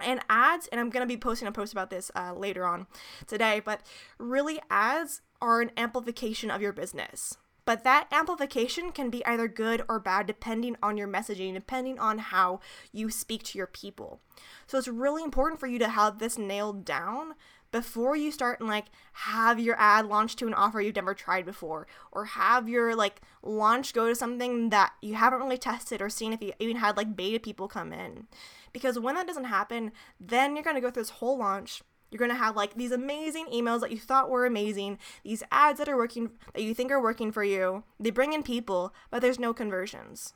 and 0.00 0.20
ads 0.28 0.66
and 0.68 0.80
i'm 0.80 0.90
to 0.90 1.06
be 1.06 1.16
posting 1.16 1.46
a 1.46 1.52
post 1.52 1.72
about 1.72 1.90
this 1.90 2.10
uh, 2.16 2.32
later 2.34 2.66
on 2.66 2.86
today 3.26 3.60
but 3.64 3.82
really 4.18 4.58
ads 4.68 5.20
are 5.40 5.60
an 5.60 5.70
amplification 5.76 6.50
of 6.50 6.60
your 6.60 6.72
business 6.72 7.36
but 7.64 7.84
that 7.84 8.08
amplification 8.10 8.92
can 8.92 9.10
be 9.10 9.24
either 9.24 9.48
good 9.48 9.82
or 9.88 9.98
bad 9.98 10.26
depending 10.26 10.76
on 10.82 10.96
your 10.96 11.08
messaging 11.08 11.54
depending 11.54 11.98
on 11.98 12.18
how 12.18 12.60
you 12.92 13.10
speak 13.10 13.42
to 13.42 13.58
your 13.58 13.66
people 13.66 14.20
so 14.66 14.78
it's 14.78 14.88
really 14.88 15.22
important 15.22 15.60
for 15.60 15.66
you 15.66 15.78
to 15.78 15.88
have 15.88 16.18
this 16.18 16.38
nailed 16.38 16.84
down 16.84 17.34
before 17.70 18.14
you 18.14 18.30
start 18.30 18.60
and 18.60 18.68
like 18.68 18.86
have 19.12 19.58
your 19.58 19.76
ad 19.78 20.06
launch 20.06 20.36
to 20.36 20.46
an 20.46 20.54
offer 20.54 20.80
you've 20.80 20.94
never 20.94 21.14
tried 21.14 21.46
before 21.46 21.86
or 22.10 22.26
have 22.26 22.68
your 22.68 22.94
like 22.94 23.22
launch 23.42 23.94
go 23.94 24.08
to 24.08 24.14
something 24.14 24.68
that 24.68 24.92
you 25.00 25.14
haven't 25.14 25.40
really 25.40 25.56
tested 25.56 26.02
or 26.02 26.10
seen 26.10 26.32
if 26.32 26.42
you 26.42 26.52
even 26.58 26.76
had 26.76 26.96
like 26.96 27.16
beta 27.16 27.40
people 27.40 27.68
come 27.68 27.92
in 27.92 28.26
because 28.72 28.98
when 28.98 29.14
that 29.14 29.26
doesn't 29.26 29.44
happen, 29.44 29.92
then 30.18 30.56
you're 30.56 30.64
going 30.64 30.76
to 30.76 30.80
go 30.80 30.90
through 30.90 31.02
this 31.02 31.10
whole 31.10 31.38
launch. 31.38 31.82
You're 32.12 32.18
going 32.18 32.30
to 32.30 32.36
have 32.36 32.54
like 32.54 32.74
these 32.74 32.92
amazing 32.92 33.46
emails 33.46 33.80
that 33.80 33.90
you 33.90 33.98
thought 33.98 34.28
were 34.28 34.44
amazing, 34.44 34.98
these 35.24 35.42
ads 35.50 35.78
that 35.78 35.88
are 35.88 35.96
working, 35.96 36.32
that 36.52 36.62
you 36.62 36.74
think 36.74 36.92
are 36.92 37.02
working 37.02 37.32
for 37.32 37.42
you. 37.42 37.84
They 37.98 38.10
bring 38.10 38.34
in 38.34 38.42
people, 38.42 38.92
but 39.10 39.22
there's 39.22 39.38
no 39.38 39.54
conversions. 39.54 40.34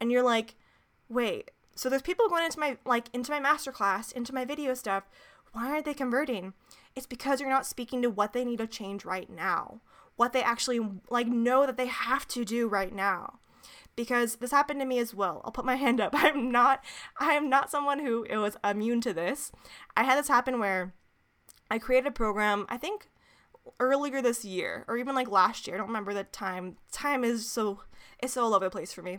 And 0.00 0.12
you're 0.12 0.22
like, 0.22 0.54
wait, 1.08 1.50
so 1.74 1.88
there's 1.88 2.02
people 2.02 2.28
going 2.28 2.44
into 2.44 2.60
my, 2.60 2.78
like, 2.84 3.08
into 3.12 3.32
my 3.32 3.40
masterclass, 3.40 4.12
into 4.12 4.32
my 4.32 4.44
video 4.44 4.72
stuff. 4.74 5.04
Why 5.52 5.68
aren't 5.68 5.84
they 5.84 5.94
converting? 5.94 6.54
It's 6.94 7.06
because 7.06 7.40
you're 7.40 7.50
not 7.50 7.66
speaking 7.66 8.02
to 8.02 8.10
what 8.10 8.32
they 8.32 8.44
need 8.44 8.58
to 8.58 8.66
change 8.68 9.04
right 9.04 9.28
now, 9.28 9.80
what 10.14 10.32
they 10.32 10.42
actually, 10.42 10.80
like, 11.10 11.26
know 11.26 11.66
that 11.66 11.76
they 11.76 11.86
have 11.86 12.28
to 12.28 12.44
do 12.44 12.68
right 12.68 12.94
now 12.94 13.40
because 13.96 14.36
this 14.36 14.50
happened 14.50 14.78
to 14.80 14.86
me 14.86 14.98
as 14.98 15.14
well. 15.14 15.40
I'll 15.44 15.50
put 15.50 15.64
my 15.64 15.76
hand 15.76 16.00
up. 16.00 16.12
I'm 16.14 16.52
not 16.52 16.84
I 17.18 17.32
am 17.32 17.48
not 17.48 17.70
someone 17.70 18.00
who 18.00 18.24
it 18.24 18.36
was 18.36 18.56
immune 18.62 19.00
to 19.02 19.12
this. 19.12 19.50
I 19.96 20.04
had 20.04 20.18
this 20.18 20.28
happen 20.28 20.60
where 20.60 20.92
I 21.70 21.78
created 21.78 22.06
a 22.06 22.12
program, 22.12 22.66
I 22.68 22.76
think 22.76 23.08
earlier 23.80 24.22
this 24.22 24.44
year 24.44 24.84
or 24.88 24.96
even 24.96 25.14
like 25.14 25.28
last 25.28 25.66
year. 25.66 25.76
I 25.76 25.78
don't 25.78 25.88
remember 25.88 26.14
the 26.14 26.24
time. 26.24 26.76
Time 26.92 27.24
is 27.24 27.50
so 27.50 27.80
it's 28.18 28.32
so 28.32 28.44
all 28.44 28.54
over 28.54 28.64
the 28.64 28.70
place 28.70 28.94
for 28.94 29.02
me. 29.02 29.18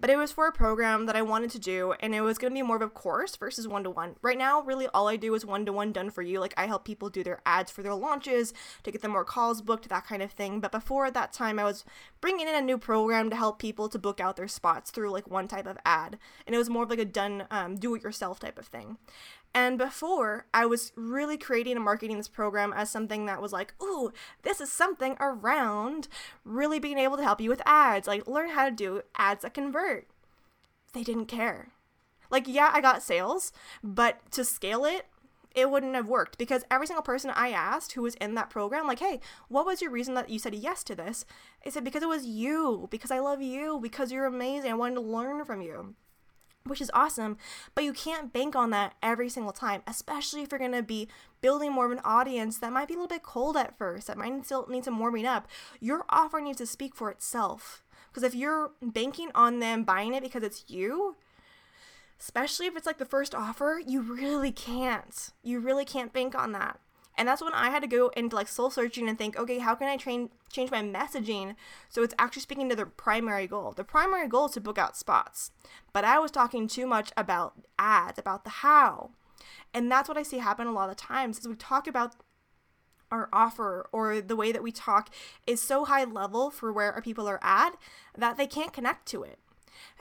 But 0.00 0.10
it 0.10 0.16
was 0.16 0.32
for 0.32 0.48
a 0.48 0.52
program 0.52 1.06
that 1.06 1.14
I 1.14 1.22
wanted 1.22 1.50
to 1.50 1.60
do, 1.60 1.94
and 2.00 2.12
it 2.12 2.22
was 2.22 2.38
going 2.38 2.52
to 2.52 2.58
be 2.58 2.62
more 2.62 2.74
of 2.74 2.82
a 2.82 2.88
course 2.88 3.36
versus 3.36 3.68
one 3.68 3.84
to 3.84 3.90
one. 3.90 4.16
Right 4.20 4.36
now, 4.36 4.62
really, 4.62 4.88
all 4.88 5.06
I 5.06 5.14
do 5.14 5.34
is 5.34 5.46
one 5.46 5.64
to 5.66 5.72
one 5.72 5.92
done 5.92 6.10
for 6.10 6.22
you. 6.22 6.40
Like, 6.40 6.54
I 6.56 6.66
help 6.66 6.84
people 6.84 7.08
do 7.08 7.22
their 7.22 7.40
ads 7.46 7.70
for 7.70 7.82
their 7.82 7.94
launches 7.94 8.52
to 8.82 8.90
get 8.90 9.00
them 9.00 9.12
more 9.12 9.24
calls 9.24 9.62
booked, 9.62 9.88
that 9.88 10.06
kind 10.06 10.22
of 10.22 10.32
thing. 10.32 10.58
But 10.58 10.72
before 10.72 11.08
that 11.10 11.32
time, 11.32 11.60
I 11.60 11.64
was 11.64 11.84
bringing 12.20 12.48
in 12.48 12.54
a 12.54 12.60
new 12.60 12.78
program 12.78 13.30
to 13.30 13.36
help 13.36 13.60
people 13.60 13.88
to 13.88 13.98
book 13.98 14.18
out 14.18 14.36
their 14.36 14.48
spots 14.48 14.90
through 14.90 15.10
like 15.10 15.30
one 15.30 15.46
type 15.46 15.66
of 15.66 15.78
ad. 15.84 16.18
And 16.44 16.54
it 16.54 16.58
was 16.58 16.70
more 16.70 16.82
of 16.82 16.90
like 16.90 16.98
a 16.98 17.04
done, 17.04 17.44
um, 17.52 17.76
do 17.76 17.94
it 17.94 18.02
yourself 18.02 18.40
type 18.40 18.58
of 18.58 18.66
thing. 18.66 18.98
And 19.54 19.76
before, 19.76 20.46
I 20.54 20.64
was 20.64 20.92
really 20.96 21.36
creating 21.36 21.76
and 21.76 21.84
marketing 21.84 22.16
this 22.16 22.28
program 22.28 22.72
as 22.72 22.90
something 22.90 23.26
that 23.26 23.42
was 23.42 23.52
like, 23.52 23.74
ooh, 23.82 24.10
this 24.42 24.60
is 24.60 24.72
something 24.72 25.16
around 25.20 26.08
really 26.44 26.78
being 26.78 26.98
able 26.98 27.18
to 27.18 27.22
help 27.22 27.40
you 27.40 27.50
with 27.50 27.60
ads, 27.66 28.08
like 28.08 28.26
learn 28.26 28.50
how 28.50 28.64
to 28.64 28.74
do 28.74 29.02
ads 29.16 29.42
that 29.42 29.52
convert. 29.52 30.08
They 30.94 31.02
didn't 31.02 31.26
care. 31.26 31.68
Like, 32.30 32.48
yeah, 32.48 32.70
I 32.72 32.80
got 32.80 33.02
sales, 33.02 33.52
but 33.84 34.30
to 34.32 34.42
scale 34.42 34.86
it, 34.86 35.06
it 35.54 35.70
wouldn't 35.70 35.94
have 35.94 36.08
worked 36.08 36.38
because 36.38 36.64
every 36.70 36.86
single 36.86 37.02
person 37.02 37.30
I 37.30 37.50
asked 37.50 37.92
who 37.92 38.02
was 38.02 38.14
in 38.14 38.34
that 38.36 38.48
program, 38.48 38.86
like, 38.86 39.00
hey, 39.00 39.20
what 39.48 39.66
was 39.66 39.82
your 39.82 39.90
reason 39.90 40.14
that 40.14 40.30
you 40.30 40.38
said 40.38 40.54
yes 40.54 40.82
to 40.84 40.94
this? 40.94 41.26
I 41.66 41.68
said, 41.68 41.84
because 41.84 42.02
it 42.02 42.08
was 42.08 42.24
you, 42.24 42.88
because 42.90 43.10
I 43.10 43.18
love 43.18 43.42
you, 43.42 43.78
because 43.82 44.10
you're 44.12 44.24
amazing. 44.24 44.70
I 44.70 44.74
wanted 44.74 44.94
to 44.94 45.02
learn 45.02 45.44
from 45.44 45.60
you. 45.60 45.94
Which 46.64 46.80
is 46.80 46.90
awesome, 46.94 47.36
but 47.74 47.84
you 47.84 47.92
can't 47.92 48.32
bank 48.32 48.54
on 48.54 48.70
that 48.70 48.94
every 49.02 49.28
single 49.28 49.52
time, 49.52 49.82
especially 49.86 50.42
if 50.42 50.50
you're 50.50 50.58
going 50.58 50.72
to 50.72 50.82
be 50.82 51.08
building 51.40 51.72
more 51.72 51.86
of 51.86 51.92
an 51.92 52.00
audience 52.04 52.58
that 52.58 52.72
might 52.72 52.88
be 52.88 52.94
a 52.94 52.96
little 52.96 53.08
bit 53.08 53.22
cold 53.22 53.56
at 53.56 53.76
first, 53.76 54.06
that 54.06 54.18
might 54.18 54.44
still 54.44 54.66
need 54.68 54.84
some 54.84 54.98
warming 54.98 55.26
up. 55.26 55.48
Your 55.80 56.04
offer 56.08 56.40
needs 56.40 56.58
to 56.58 56.66
speak 56.66 56.94
for 56.94 57.10
itself. 57.10 57.82
Because 58.08 58.22
if 58.22 58.34
you're 58.34 58.72
banking 58.82 59.30
on 59.34 59.58
them 59.58 59.84
buying 59.84 60.14
it 60.14 60.22
because 60.22 60.42
it's 60.42 60.64
you, 60.68 61.16
especially 62.20 62.66
if 62.66 62.76
it's 62.76 62.86
like 62.86 62.98
the 62.98 63.04
first 63.04 63.34
offer, 63.34 63.80
you 63.84 64.00
really 64.00 64.52
can't. 64.52 65.30
You 65.42 65.60
really 65.60 65.84
can't 65.84 66.12
bank 66.12 66.34
on 66.34 66.52
that. 66.52 66.78
And 67.16 67.28
that's 67.28 67.42
when 67.42 67.52
I 67.52 67.70
had 67.70 67.82
to 67.82 67.88
go 67.88 68.08
into 68.16 68.34
like 68.34 68.48
soul 68.48 68.70
searching 68.70 69.08
and 69.08 69.18
think, 69.18 69.38
okay, 69.38 69.58
how 69.58 69.74
can 69.74 69.88
I 69.88 69.96
train 69.96 70.30
change 70.50 70.70
my 70.70 70.82
messaging 70.82 71.56
so 71.88 72.02
it's 72.02 72.14
actually 72.18 72.42
speaking 72.42 72.68
to 72.68 72.76
the 72.76 72.86
primary 72.86 73.46
goal? 73.46 73.72
The 73.72 73.84
primary 73.84 74.28
goal 74.28 74.46
is 74.46 74.52
to 74.52 74.60
book 74.60 74.78
out 74.78 74.96
spots. 74.96 75.50
But 75.92 76.04
I 76.04 76.18
was 76.18 76.30
talking 76.30 76.68
too 76.68 76.86
much 76.86 77.12
about 77.16 77.54
ads, 77.78 78.18
about 78.18 78.44
the 78.44 78.50
how. 78.50 79.10
And 79.74 79.90
that's 79.90 80.08
what 80.08 80.18
I 80.18 80.22
see 80.22 80.38
happen 80.38 80.66
a 80.66 80.72
lot 80.72 80.90
of 80.90 80.96
times 80.96 81.38
is 81.38 81.48
we 81.48 81.54
talk 81.54 81.86
about 81.86 82.16
our 83.10 83.28
offer 83.32 83.86
or 83.92 84.20
the 84.22 84.36
way 84.36 84.52
that 84.52 84.62
we 84.62 84.72
talk 84.72 85.10
is 85.46 85.60
so 85.60 85.84
high 85.84 86.04
level 86.04 86.50
for 86.50 86.72
where 86.72 86.92
our 86.92 87.02
people 87.02 87.28
are 87.28 87.40
at 87.42 87.72
that 88.16 88.38
they 88.38 88.46
can't 88.46 88.72
connect 88.72 89.06
to 89.06 89.22
it. 89.22 89.38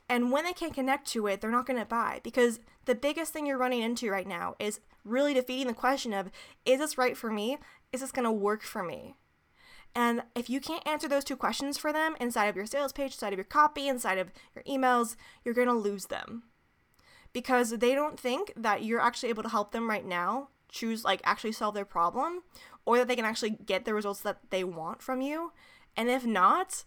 And 0.07 0.31
when 0.31 0.45
they 0.45 0.53
can't 0.53 0.73
connect 0.73 1.07
to 1.09 1.27
it, 1.27 1.39
they're 1.39 1.51
not 1.51 1.65
going 1.65 1.79
to 1.79 1.85
buy 1.85 2.19
because 2.23 2.59
the 2.85 2.95
biggest 2.95 3.31
thing 3.31 3.45
you're 3.45 3.57
running 3.57 3.81
into 3.81 4.09
right 4.09 4.27
now 4.27 4.55
is 4.59 4.79
really 5.03 5.33
defeating 5.33 5.67
the 5.67 5.73
question 5.73 6.13
of 6.13 6.31
is 6.65 6.79
this 6.79 6.97
right 6.97 7.17
for 7.17 7.31
me? 7.31 7.57
Is 7.91 8.01
this 8.01 8.11
going 8.11 8.25
to 8.25 8.31
work 8.31 8.61
for 8.61 8.83
me? 8.83 9.15
And 9.93 10.23
if 10.35 10.49
you 10.49 10.61
can't 10.61 10.87
answer 10.87 11.07
those 11.07 11.25
two 11.25 11.35
questions 11.35 11.77
for 11.77 11.91
them 11.91 12.15
inside 12.19 12.45
of 12.45 12.55
your 12.55 12.65
sales 12.65 12.93
page, 12.93 13.13
inside 13.13 13.33
of 13.33 13.37
your 13.37 13.43
copy, 13.43 13.87
inside 13.87 14.17
of 14.17 14.31
your 14.55 14.63
emails, 14.63 15.15
you're 15.43 15.53
going 15.53 15.67
to 15.67 15.73
lose 15.73 16.05
them. 16.05 16.43
Because 17.33 17.71
they 17.71 17.93
don't 17.93 18.19
think 18.19 18.53
that 18.55 18.83
you're 18.83 19.01
actually 19.01 19.29
able 19.29 19.43
to 19.43 19.49
help 19.49 19.71
them 19.71 19.89
right 19.89 20.05
now 20.05 20.49
choose, 20.69 21.03
like, 21.03 21.21
actually 21.25 21.51
solve 21.51 21.75
their 21.75 21.85
problem, 21.85 22.43
or 22.85 22.97
that 22.97 23.09
they 23.09 23.15
can 23.15 23.25
actually 23.25 23.49
get 23.49 23.83
the 23.83 23.93
results 23.93 24.21
that 24.21 24.39
they 24.49 24.63
want 24.63 25.01
from 25.01 25.21
you. 25.21 25.51
And 25.97 26.09
if 26.09 26.25
not, 26.25 26.85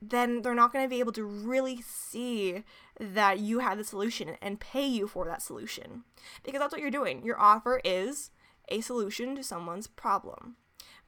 then 0.00 0.42
they're 0.42 0.54
not 0.54 0.72
going 0.72 0.84
to 0.84 0.88
be 0.88 1.00
able 1.00 1.12
to 1.12 1.24
really 1.24 1.80
see 1.82 2.62
that 2.98 3.40
you 3.40 3.58
have 3.60 3.78
the 3.78 3.84
solution 3.84 4.36
and 4.40 4.60
pay 4.60 4.86
you 4.86 5.06
for 5.06 5.26
that 5.26 5.42
solution. 5.42 6.04
Because 6.42 6.60
that's 6.60 6.72
what 6.72 6.80
you're 6.80 6.90
doing. 6.90 7.24
Your 7.24 7.38
offer 7.40 7.80
is 7.84 8.30
a 8.68 8.80
solution 8.80 9.36
to 9.36 9.42
someone's 9.42 9.86
problem. 9.86 10.56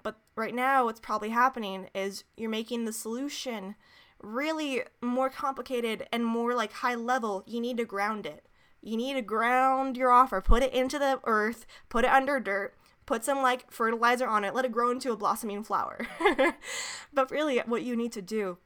But 0.02 0.18
right 0.36 0.54
now, 0.54 0.84
what's 0.84 1.00
probably 1.00 1.30
happening 1.30 1.88
is 1.94 2.24
you're 2.36 2.50
making 2.50 2.84
the 2.84 2.92
solution 2.92 3.74
really 4.22 4.82
more 5.00 5.30
complicated 5.30 6.06
and 6.12 6.24
more 6.24 6.54
like 6.54 6.72
high 6.72 6.94
level. 6.94 7.42
You 7.46 7.60
need 7.60 7.76
to 7.78 7.84
ground 7.84 8.26
it. 8.26 8.46
You 8.80 8.96
need 8.96 9.14
to 9.14 9.22
ground 9.22 9.96
your 9.96 10.10
offer, 10.10 10.40
put 10.40 10.62
it 10.62 10.72
into 10.72 10.98
the 10.98 11.20
earth, 11.24 11.66
put 11.88 12.04
it 12.04 12.10
under 12.10 12.38
dirt, 12.38 12.76
put 13.06 13.24
some 13.24 13.42
like 13.42 13.70
fertilizer 13.72 14.26
on 14.28 14.44
it, 14.44 14.54
let 14.54 14.64
it 14.64 14.72
grow 14.72 14.90
into 14.90 15.10
a 15.10 15.16
blossoming 15.16 15.64
flower. 15.64 16.06
but 17.12 17.30
really, 17.30 17.58
what 17.66 17.82
you 17.82 17.96
need 17.96 18.12
to 18.12 18.22
do 18.22 18.58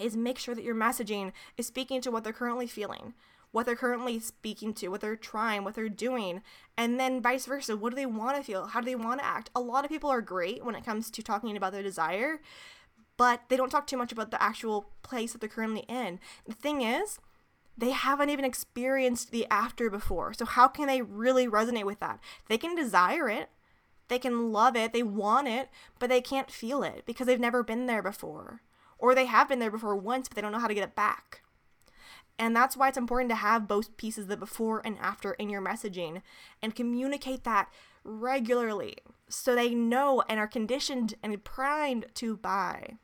is 0.00 0.16
make 0.16 0.38
sure 0.38 0.54
that 0.54 0.64
your 0.64 0.74
messaging 0.74 1.32
is 1.56 1.66
speaking 1.66 2.00
to 2.00 2.10
what 2.10 2.24
they're 2.24 2.32
currently 2.32 2.66
feeling, 2.66 3.14
what 3.52 3.66
they're 3.66 3.76
currently 3.76 4.18
speaking 4.18 4.72
to, 4.74 4.88
what 4.88 5.00
they're 5.00 5.16
trying, 5.16 5.64
what 5.64 5.74
they're 5.74 5.88
doing, 5.88 6.42
and 6.76 6.98
then 6.98 7.22
vice 7.22 7.46
versa. 7.46 7.76
What 7.76 7.90
do 7.90 7.96
they 7.96 8.06
want 8.06 8.36
to 8.36 8.42
feel? 8.42 8.66
How 8.66 8.80
do 8.80 8.86
they 8.86 8.94
want 8.94 9.20
to 9.20 9.26
act? 9.26 9.50
A 9.54 9.60
lot 9.60 9.84
of 9.84 9.90
people 9.90 10.10
are 10.10 10.20
great 10.20 10.64
when 10.64 10.74
it 10.74 10.84
comes 10.84 11.10
to 11.10 11.22
talking 11.22 11.56
about 11.56 11.72
their 11.72 11.82
desire, 11.82 12.40
but 13.16 13.42
they 13.48 13.56
don't 13.56 13.70
talk 13.70 13.86
too 13.86 13.96
much 13.96 14.12
about 14.12 14.30
the 14.30 14.42
actual 14.42 14.90
place 15.02 15.32
that 15.32 15.40
they're 15.40 15.48
currently 15.48 15.84
in. 15.88 16.20
The 16.46 16.54
thing 16.54 16.82
is, 16.82 17.18
they 17.76 17.90
haven't 17.90 18.30
even 18.30 18.44
experienced 18.44 19.30
the 19.30 19.46
after 19.50 19.90
before. 19.90 20.34
So, 20.34 20.44
how 20.44 20.68
can 20.68 20.86
they 20.86 21.02
really 21.02 21.46
resonate 21.46 21.84
with 21.84 22.00
that? 22.00 22.20
They 22.48 22.58
can 22.58 22.74
desire 22.74 23.28
it, 23.28 23.48
they 24.08 24.18
can 24.18 24.52
love 24.52 24.76
it, 24.76 24.92
they 24.92 25.02
want 25.02 25.48
it, 25.48 25.70
but 25.98 26.08
they 26.08 26.20
can't 26.20 26.50
feel 26.50 26.82
it 26.82 27.04
because 27.06 27.26
they've 27.26 27.40
never 27.40 27.62
been 27.62 27.86
there 27.86 28.02
before 28.02 28.60
or 29.00 29.14
they 29.14 29.26
have 29.26 29.48
been 29.48 29.58
there 29.58 29.70
before 29.70 29.96
once, 29.96 30.28
but 30.28 30.36
they 30.36 30.42
don't 30.42 30.52
know 30.52 30.58
how 30.58 30.68
to 30.68 30.74
get 30.74 30.84
it 30.84 30.94
back. 30.94 31.42
And 32.38 32.56
that's 32.56 32.76
why 32.76 32.88
it's 32.88 32.96
important 32.96 33.30
to 33.30 33.36
have 33.36 33.68
both 33.68 33.96
pieces, 33.96 34.26
the 34.26 34.36
before 34.36 34.80
and 34.84 34.98
after, 34.98 35.32
in 35.32 35.50
your 35.50 35.60
messaging 35.60 36.22
and 36.62 36.74
communicate 36.74 37.44
that 37.44 37.68
regularly 38.02 38.96
so 39.28 39.54
they 39.54 39.74
know 39.74 40.22
and 40.28 40.40
are 40.40 40.46
conditioned 40.46 41.14
and 41.22 41.44
primed 41.44 42.06
to 42.14 42.36
buy. 42.36 42.96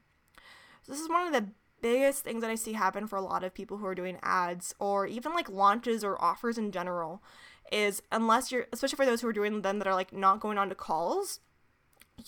So 0.83 0.93
this 0.93 1.01
is 1.01 1.09
one 1.09 1.27
of 1.27 1.33
the 1.33 1.49
biggest 1.83 2.25
things 2.25 2.41
that 2.41 2.51
I 2.51 2.55
see 2.55 2.73
happen 2.73 3.07
for 3.07 3.17
a 3.17 3.23
lot 3.23 3.45
of 3.45 3.55
people 3.55 3.77
who 3.77 3.87
are 3.87 3.95
doing 3.95 4.19
ads 4.23 4.75
or 4.79 5.07
even 5.07 5.35
like 5.35 5.49
launches 5.49 6.03
or 6.03 6.21
offers 6.23 6.59
in 6.59 6.73
general 6.73 7.23
is 7.71 8.03
unless 8.11 8.51
you're 8.51 8.67
especially 8.73 8.97
for 8.97 9.07
those 9.07 9.21
who 9.21 9.29
are 9.29 9.33
doing 9.33 9.63
them 9.63 9.79
that 9.79 9.89
are 9.89 9.95
like 9.95 10.13
not 10.13 10.41
going 10.41 10.59
on 10.59 10.69
to 10.69 10.75
calls, 10.75 11.41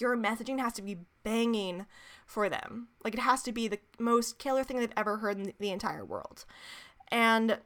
your 0.01 0.17
messaging 0.17 0.59
has 0.61 0.73
to 0.75 0.83
be 0.83 0.99
banging 1.23 1.87
for 2.27 2.49
them. 2.49 2.89
Like 3.05 3.15
it 3.15 3.21
has 3.21 3.43
to 3.45 3.53
be 3.53 3.69
the 3.69 3.81
most 3.99 4.39
killer 4.39 4.65
thing 4.65 4.79
they've 4.79 4.93
ever 4.97 5.19
heard 5.19 5.39
in 5.39 5.53
the 5.59 5.71
entire 5.71 6.05
world. 6.05 6.45
And 7.11 7.59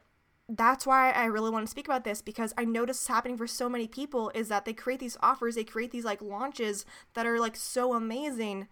that's 0.49 0.85
why 0.85 1.11
I 1.11 1.25
really 1.25 1.49
want 1.49 1.65
to 1.65 1.71
speak 1.71 1.87
about 1.87 2.03
this 2.03 2.21
because 2.21 2.53
I 2.57 2.65
notice 2.65 3.07
happening 3.07 3.37
for 3.37 3.47
so 3.47 3.69
many 3.69 3.87
people 3.87 4.31
is 4.35 4.49
that 4.49 4.65
they 4.65 4.73
create 4.73 4.99
these 4.99 5.17
offers, 5.21 5.55
they 5.55 5.63
create 5.63 5.91
these 5.91 6.05
like 6.05 6.21
launches 6.21 6.85
that 7.13 7.25
are 7.25 7.39
like 7.39 7.55
so 7.55 7.93
amazing, 7.93 8.67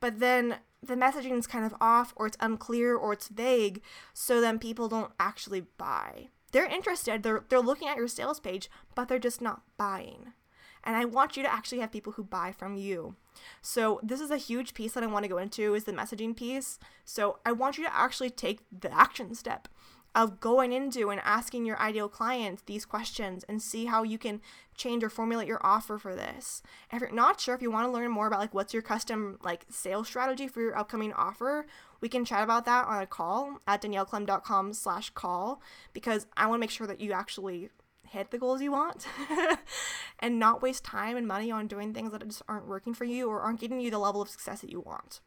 but 0.00 0.20
then 0.20 0.56
the 0.82 0.94
messaging 0.94 1.38
is 1.38 1.46
kind 1.46 1.64
of 1.64 1.74
off 1.80 2.12
or 2.16 2.26
it's 2.26 2.36
unclear 2.40 2.94
or 2.94 3.14
it's 3.14 3.28
vague, 3.28 3.82
so 4.12 4.40
then 4.40 4.58
people 4.58 4.88
don't 4.88 5.12
actually 5.18 5.62
buy. 5.78 6.28
They're 6.52 6.66
interested, 6.66 7.22
they're 7.22 7.44
they're 7.48 7.60
looking 7.60 7.88
at 7.88 7.96
your 7.96 8.08
sales 8.08 8.40
page, 8.40 8.70
but 8.94 9.08
they're 9.08 9.18
just 9.18 9.40
not 9.40 9.62
buying. 9.76 10.32
And 10.86 10.96
I 10.96 11.04
want 11.04 11.36
you 11.36 11.42
to 11.42 11.52
actually 11.52 11.80
have 11.80 11.92
people 11.92 12.12
who 12.12 12.24
buy 12.24 12.52
from 12.52 12.76
you. 12.76 13.16
So 13.60 14.00
this 14.02 14.20
is 14.20 14.30
a 14.30 14.38
huge 14.38 14.72
piece 14.72 14.92
that 14.92 15.02
I 15.02 15.08
want 15.08 15.24
to 15.24 15.28
go 15.28 15.38
into 15.38 15.74
is 15.74 15.84
the 15.84 15.92
messaging 15.92 16.34
piece. 16.34 16.78
So 17.04 17.40
I 17.44 17.52
want 17.52 17.76
you 17.76 17.84
to 17.84 17.94
actually 17.94 18.30
take 18.30 18.60
the 18.70 18.92
action 18.96 19.34
step 19.34 19.68
of 20.16 20.40
going 20.40 20.72
into 20.72 21.10
and 21.10 21.20
asking 21.24 21.66
your 21.66 21.78
ideal 21.78 22.08
client 22.08 22.62
these 22.64 22.86
questions 22.86 23.44
and 23.50 23.60
see 23.60 23.84
how 23.84 24.02
you 24.02 24.16
can 24.16 24.40
change 24.74 25.04
or 25.04 25.10
formulate 25.10 25.46
your 25.46 25.60
offer 25.60 25.98
for 25.98 26.14
this. 26.14 26.62
If 26.90 27.02
you're 27.02 27.12
not 27.12 27.38
sure 27.38 27.54
if 27.54 27.60
you 27.60 27.70
want 27.70 27.86
to 27.86 27.92
learn 27.92 28.10
more 28.10 28.26
about 28.26 28.40
like 28.40 28.54
what's 28.54 28.72
your 28.72 28.82
custom 28.82 29.38
like 29.42 29.66
sales 29.68 30.06
strategy 30.06 30.48
for 30.48 30.62
your 30.62 30.78
upcoming 30.78 31.12
offer, 31.12 31.66
we 32.00 32.08
can 32.08 32.24
chat 32.24 32.42
about 32.42 32.64
that 32.64 32.86
on 32.86 33.02
a 33.02 33.06
call 33.06 33.60
at 33.66 33.82
danielleclem.com 33.82 34.72
slash 34.72 35.10
call 35.10 35.60
because 35.92 36.26
I 36.34 36.46
want 36.46 36.56
to 36.56 36.60
make 36.60 36.70
sure 36.70 36.86
that 36.86 37.00
you 37.00 37.12
actually 37.12 37.68
hit 38.16 38.30
the 38.30 38.38
goals 38.38 38.62
you 38.62 38.72
want 38.72 39.06
and 40.20 40.38
not 40.38 40.62
waste 40.62 40.84
time 40.84 41.16
and 41.16 41.26
money 41.26 41.50
on 41.50 41.66
doing 41.66 41.92
things 41.92 42.12
that 42.12 42.26
just 42.26 42.42
aren't 42.48 42.66
working 42.66 42.94
for 42.94 43.04
you 43.04 43.28
or 43.28 43.40
aren't 43.40 43.60
getting 43.60 43.80
you 43.80 43.90
the 43.90 43.98
level 43.98 44.22
of 44.22 44.28
success 44.28 44.60
that 44.60 44.70
you 44.70 44.80
want. 44.80 45.20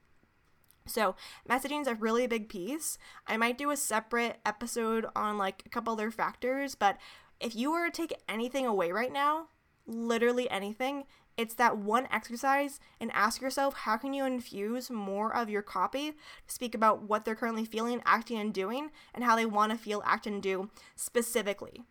So, 0.86 1.16
messaging 1.48 1.82
is 1.82 1.88
a 1.88 1.96
really 1.96 2.26
big 2.26 2.50
piece. 2.50 2.98
I 3.28 3.38
might 3.38 3.58
do 3.58 3.70
a 3.70 3.78
separate 3.78 4.40
episode 4.46 5.06
on 5.16 5.38
like 5.38 5.62
a 5.66 5.70
couple 5.70 5.94
other 5.94 6.10
factors, 6.10 6.74
but 6.74 6.98
if 7.40 7.56
you 7.56 7.72
were 7.72 7.90
to 7.90 7.92
take 7.92 8.14
anything 8.28 8.66
away 8.66 8.92
right 8.92 9.14
now, 9.14 9.50
literally 9.86 10.50
anything, 10.50 11.04
it's 11.38 11.54
that 11.54 11.78
one 11.78 12.08
exercise 12.12 12.82
and 13.00 13.12
ask 13.14 13.42
yourself 13.42 13.74
how 13.74 13.96
can 13.96 14.14
you 14.14 14.26
infuse 14.26 14.90
more 14.90 15.34
of 15.34 15.50
your 15.50 15.62
copy 15.62 16.12
to 16.12 16.18
speak 16.48 16.76
about 16.76 17.04
what 17.04 17.24
they're 17.24 17.36
currently 17.36 17.64
feeling, 17.64 18.02
acting, 18.04 18.38
and 18.38 18.54
doing, 18.54 18.90
and 19.14 19.24
how 19.24 19.36
they 19.36 19.46
want 19.46 19.72
to 19.72 19.78
feel, 19.78 20.02
act, 20.06 20.28
and 20.28 20.44
do 20.44 20.70
specifically. 20.98 21.84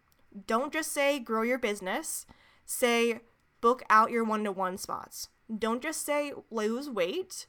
Don't 0.47 0.73
just 0.73 0.92
say 0.92 1.18
grow 1.18 1.42
your 1.42 1.59
business, 1.59 2.26
say 2.64 3.21
book 3.61 3.83
out 3.90 4.11
your 4.11 4.25
one 4.25 4.45
to 4.45 4.52
one 4.52 4.78
spots. 4.78 5.28
Don't 5.57 5.83
just 5.83 6.04
say 6.04 6.33
lose 6.50 6.88
weight, 6.88 7.47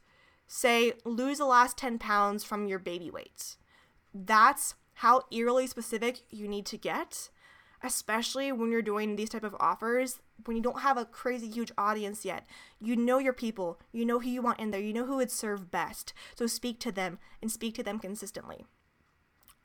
say 0.48 0.93
lose 1.05 1.39
the 1.39 1.46
last 1.46 1.77
10 1.77 2.00
pounds 2.00 2.43
from 2.43 2.67
your 2.67 2.79
baby 2.79 3.12
weight. 3.12 3.58
That's 4.13 4.75
how 4.96 5.24
eerily 5.31 5.67
specific 5.67 6.22
you 6.29 6.48
need 6.48 6.65
to 6.67 6.77
get 6.77 7.29
especially 7.84 8.51
when 8.51 8.72
you're 8.72 8.81
doing 8.81 9.15
these 9.15 9.29
type 9.29 9.43
of 9.43 9.55
offers 9.60 10.19
when 10.46 10.58
you 10.58 10.63
don't 10.63 10.81
have 10.81 10.98
a 10.98 11.05
crazy 11.05 11.50
huge 11.50 11.72
audience 11.77 12.25
yet. 12.25 12.46
You 12.79 12.96
know 12.96 13.19
your 13.19 13.34
people. 13.34 13.79
You 13.91 14.05
know 14.05 14.19
who 14.19 14.29
you 14.29 14.41
want 14.41 14.60
in 14.60 14.72
there. 14.72 14.81
You 14.81 14.93
know 14.93 15.05
who 15.05 15.17
would 15.17 15.31
serve 15.31 15.72
best. 15.72 16.13
So 16.36 16.48
speak 16.48 16.79
to 16.81 16.91
them 16.91 17.19
and 17.41 17.51
speak 17.51 17.75
to 17.75 17.84
them 17.84 18.00
consistently 18.00 18.65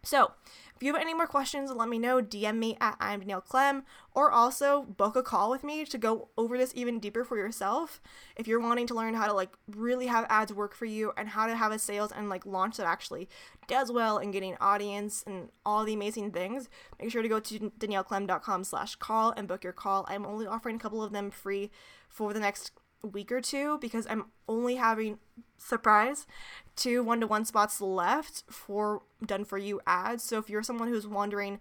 so, 0.04 0.32
if 0.76 0.82
you 0.82 0.92
have 0.92 1.00
any 1.00 1.14
more 1.14 1.28
questions, 1.28 1.70
let 1.70 1.88
me 1.88 1.98
know. 2.00 2.20
DM 2.20 2.58
me 2.58 2.76
at 2.80 2.96
I'm 2.98 3.20
Danielle 3.20 3.40
Clem, 3.40 3.84
or 4.12 4.32
also 4.32 4.82
book 4.82 5.14
a 5.14 5.22
call 5.22 5.48
with 5.50 5.62
me 5.62 5.84
to 5.84 5.96
go 5.96 6.28
over 6.36 6.58
this 6.58 6.72
even 6.74 6.98
deeper 6.98 7.24
for 7.24 7.36
yourself. 7.36 8.00
If 8.36 8.48
you're 8.48 8.60
wanting 8.60 8.88
to 8.88 8.94
learn 8.94 9.14
how 9.14 9.26
to 9.26 9.32
like 9.32 9.50
really 9.68 10.08
have 10.08 10.26
ads 10.28 10.52
work 10.52 10.74
for 10.74 10.84
you 10.84 11.12
and 11.16 11.28
how 11.28 11.46
to 11.46 11.54
have 11.54 11.70
a 11.70 11.78
sales 11.78 12.10
and 12.10 12.28
like 12.28 12.44
launch 12.44 12.76
that 12.78 12.86
actually 12.86 13.28
does 13.68 13.92
well 13.92 14.18
and 14.18 14.32
getting 14.32 14.56
audience 14.60 15.22
and 15.26 15.50
all 15.64 15.84
the 15.84 15.94
amazing 15.94 16.32
things, 16.32 16.68
make 17.00 17.10
sure 17.10 17.22
to 17.22 17.28
go 17.28 17.38
to 17.38 17.70
danielleclem.com 17.78 18.64
slash 18.64 18.96
call 18.96 19.32
and 19.36 19.46
book 19.46 19.62
your 19.62 19.72
call. 19.72 20.04
I'm 20.08 20.26
only 20.26 20.46
offering 20.46 20.76
a 20.76 20.80
couple 20.80 21.04
of 21.04 21.12
them 21.12 21.30
free 21.30 21.70
for 22.08 22.32
the 22.32 22.40
next 22.40 22.72
week 23.12 23.30
or 23.30 23.40
two 23.40 23.78
because 23.78 24.06
I'm 24.08 24.26
only 24.48 24.76
having 24.76 25.18
surprise 25.64 26.26
two 26.76 27.02
one 27.02 27.20
to 27.20 27.26
one 27.26 27.44
spots 27.44 27.80
left 27.80 28.44
for 28.50 29.02
done 29.24 29.44
for 29.44 29.58
you 29.58 29.80
ads. 29.86 30.22
So 30.22 30.38
if 30.38 30.50
you're 30.50 30.62
someone 30.62 30.88
who's 30.88 31.06
wondering 31.06 31.58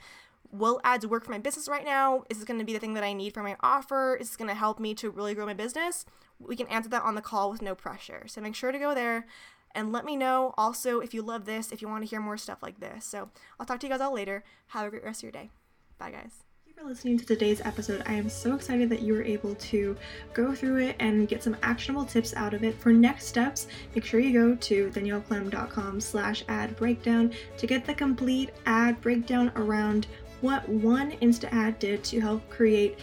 will 0.52 0.80
ads 0.84 1.08
work 1.08 1.26
for 1.26 1.32
my 1.32 1.40
business 1.40 1.68
right 1.68 1.84
now? 1.84 2.24
Is 2.30 2.38
this 2.38 2.46
going 2.46 2.60
to 2.60 2.66
be 2.66 2.74
the 2.74 2.80
thing 2.80 2.94
that 2.94 3.04
I 3.04 3.14
need 3.14 3.34
for 3.34 3.42
my 3.42 3.56
offer? 3.62 4.16
Is 4.16 4.30
this 4.30 4.38
going 4.38 4.50
to 4.50 4.56
help 4.56 4.80
me 4.80 4.94
to 4.96 5.10
really 5.10 5.34
grow 5.34 5.48
my 5.48 5.56
business? 5.56 6.06
We 6.40 6.56
can 6.56 6.68
answer 6.68 6.90
that 6.90 7.02
on 7.02 7.16
the 7.16 7.22
call 7.22 7.50
with 7.50 7.62
no 7.62 7.74
pressure. 7.74 8.26
So 8.28 8.40
make 8.40 8.54
sure 8.56 8.72
to 8.72 8.78
go 8.78 8.94
there 8.94 9.26
and 9.74 9.92
let 9.92 10.06
me 10.06 10.16
know 10.16 10.54
also 10.56 11.00
if 11.00 11.14
you 11.14 11.24
love 11.24 11.46
this, 11.46 11.72
if 11.72 11.82
you 11.82 11.88
want 11.88 12.04
to 12.04 12.10
hear 12.10 12.20
more 12.20 12.38
stuff 12.38 12.62
like 12.62 12.80
this. 12.80 13.04
So 13.04 13.30
I'll 13.60 13.66
talk 13.66 13.80
to 13.80 13.88
you 13.88 13.92
guys 13.92 14.02
all 14.02 14.14
later. 14.14 14.44
Have 14.68 14.86
a 14.86 14.90
great 14.92 15.04
rest 15.04 15.22
of 15.22 15.24
your 15.24 15.32
day. 15.32 15.50
Bye, 15.98 16.12
guys 16.12 16.44
for 16.76 16.86
listening 16.86 17.20
to 17.20 17.26
today's 17.26 17.62
episode. 17.62 18.02
I 18.08 18.14
am 18.14 18.30
so 18.30 18.56
excited 18.56 18.90
that 18.90 19.02
you 19.02 19.14
were 19.14 19.24
able 19.24 19.54
to 19.56 19.96
go 20.34 20.56
through 20.56 20.78
it 20.78 20.96
and 21.00 21.28
get 21.28 21.44
some 21.44 21.56
actionable 21.62 22.06
tips 22.06 22.34
out 22.34 22.54
of 22.54 22.64
it. 22.64 22.76
For 22.80 22.92
next 22.92 23.28
steps, 23.28 23.68
make 23.94 24.04
sure 24.04 24.20
you 24.20 24.34
go 24.34 24.56
to 24.56 24.90
danielleclem.com 24.90 26.02
slash 26.02 26.44
ad 26.48 26.76
breakdown 26.76 27.32
to 27.58 27.68
get 27.68 27.86
the 27.86 27.94
complete 27.94 28.52
ad 28.66 29.00
breakdown 29.02 29.52
around 29.56 30.08
what 30.42 30.68
one 30.68 31.12
Insta 31.22 31.52
ad 31.52 31.78
did 31.78 32.04
to 32.06 32.20
help 32.20 32.48
create 32.50 32.98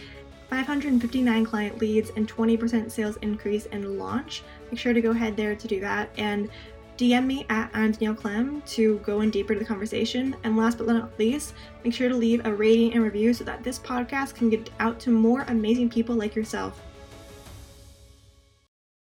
559 0.49 1.45
client 1.45 1.79
leads 1.79 2.11
and 2.17 2.27
20% 2.27 2.91
sales 2.91 3.15
increase 3.21 3.67
in 3.67 3.97
launch. 3.97 4.43
Make 4.69 4.79
sure 4.79 4.93
to 4.93 5.01
go 5.01 5.11
ahead 5.11 5.37
there 5.37 5.55
to 5.55 5.67
do 5.67 5.79
that. 5.79 6.09
And 6.17 6.49
DM 7.01 7.25
me 7.25 7.47
at 7.49 7.71
I'm 7.73 7.93
Danielle 7.93 8.13
Clem 8.13 8.61
to 8.67 8.99
go 8.99 9.21
in 9.21 9.31
deeper 9.31 9.55
to 9.55 9.59
the 9.59 9.65
conversation. 9.65 10.35
And 10.43 10.55
last 10.55 10.77
but 10.77 10.85
not 10.85 11.17
least, 11.17 11.55
make 11.83 11.95
sure 11.95 12.07
to 12.07 12.15
leave 12.15 12.45
a 12.45 12.53
rating 12.53 12.93
and 12.93 13.01
review 13.01 13.33
so 13.33 13.43
that 13.43 13.63
this 13.63 13.79
podcast 13.79 14.35
can 14.35 14.51
get 14.51 14.69
out 14.79 14.99
to 14.99 15.09
more 15.09 15.41
amazing 15.47 15.89
people 15.89 16.13
like 16.13 16.35
yourself. 16.35 16.79